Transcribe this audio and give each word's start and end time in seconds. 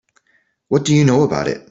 What 0.69 0.83
do 0.85 0.95
you 0.95 1.05
know 1.05 1.21
about 1.23 1.47
it? 1.47 1.59